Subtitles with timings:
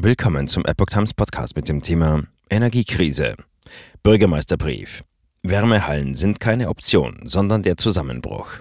[0.00, 3.34] Willkommen zum Epoch Times Podcast mit dem Thema Energiekrise.
[4.04, 5.02] Bürgermeisterbrief.
[5.42, 8.60] Wärmehallen sind keine Option, sondern der Zusammenbruch.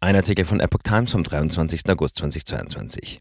[0.00, 1.82] Ein Artikel von Epoch Times vom 23.
[1.90, 3.20] August 2022.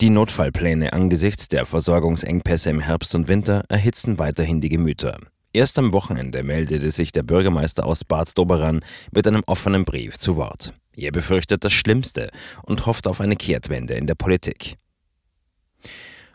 [0.00, 5.20] Die Notfallpläne angesichts der Versorgungsengpässe im Herbst und Winter erhitzen weiterhin die Gemüter.
[5.52, 8.80] Erst am Wochenende meldete sich der Bürgermeister aus Bad Doberan
[9.12, 10.74] mit einem offenen Brief zu Wort.
[10.96, 12.32] Er befürchtet das Schlimmste
[12.64, 14.74] und hofft auf eine Kehrtwende in der Politik.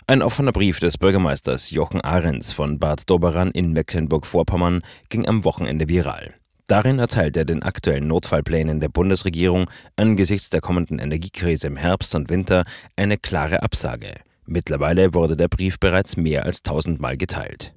[0.05, 5.87] Ein offener Brief des Bürgermeisters Jochen Ahrens von Bad Doberan in Mecklenburg-Vorpommern ging am Wochenende
[5.87, 6.33] viral.
[6.67, 12.29] Darin erteilt er den aktuellen Notfallplänen der Bundesregierung angesichts der kommenden Energiekrise im Herbst und
[12.29, 14.13] Winter eine klare Absage.
[14.45, 17.73] Mittlerweile wurde der Brief bereits mehr als tausendmal geteilt.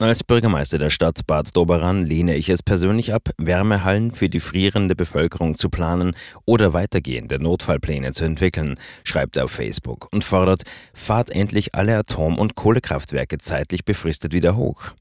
[0.00, 4.94] Als Bürgermeister der Stadt Bad Doberan lehne ich es persönlich ab, Wärmehallen für die frierende
[4.94, 10.62] Bevölkerung zu planen oder weitergehende Notfallpläne zu entwickeln, schreibt er auf Facebook und fordert,
[10.92, 14.92] fahrt endlich alle Atom- und Kohlekraftwerke zeitlich befristet wieder hoch.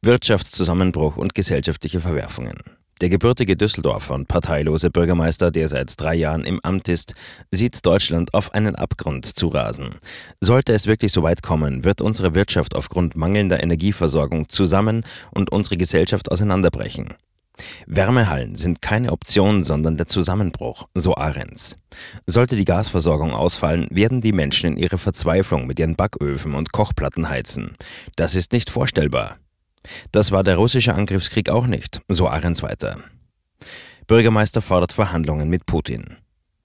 [0.00, 2.56] Wirtschaftszusammenbruch und gesellschaftliche Verwerfungen.
[3.00, 7.14] Der gebürtige Düsseldorfer und parteilose Bürgermeister, der seit drei Jahren im Amt ist,
[7.52, 9.90] sieht Deutschland auf einen Abgrund zu rasen.
[10.40, 15.76] Sollte es wirklich so weit kommen, wird unsere Wirtschaft aufgrund mangelnder Energieversorgung zusammen und unsere
[15.76, 17.14] Gesellschaft auseinanderbrechen.
[17.86, 21.76] Wärmehallen sind keine Option, sondern der Zusammenbruch, so Ahrens.
[22.26, 27.28] Sollte die Gasversorgung ausfallen, werden die Menschen in ihrer Verzweiflung mit ihren Backöfen und Kochplatten
[27.28, 27.76] heizen.
[28.16, 29.36] Das ist nicht vorstellbar.
[30.12, 32.98] Das war der russische Angriffskrieg auch nicht, so Ahrens weiter.
[34.06, 36.16] Bürgermeister fordert Verhandlungen mit Putin.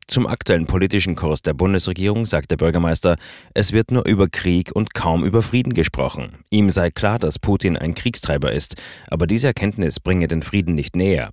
[0.08, 3.16] Zum aktuellen politischen Kurs der Bundesregierung sagt der Bürgermeister,
[3.54, 6.34] es wird nur über Krieg und kaum über Frieden gesprochen.
[6.50, 8.76] Ihm sei klar, dass Putin ein Kriegstreiber ist,
[9.08, 11.32] aber diese Erkenntnis bringe den Frieden nicht näher.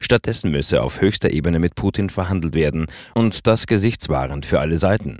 [0.00, 5.18] Stattdessen müsse auf höchster Ebene mit Putin verhandelt werden und das gesichtswahrend für alle Seiten.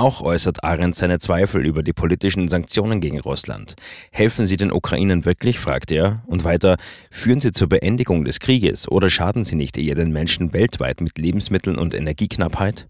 [0.00, 3.76] Auch äußert Arendt seine Zweifel über die politischen Sanktionen gegen Russland.
[4.12, 6.22] Helfen sie den Ukrainern wirklich, fragt er.
[6.26, 6.78] Und weiter,
[7.10, 11.18] führen sie zur Beendigung des Krieges oder schaden sie nicht eher den Menschen weltweit mit
[11.18, 12.88] Lebensmitteln und Energieknappheit?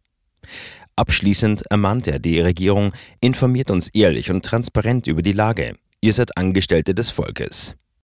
[0.95, 5.75] Abschließend ermahnt er die Regierung, informiert uns ehrlich und transparent über die Lage.
[6.01, 7.75] Ihr seid Angestellte des Volkes.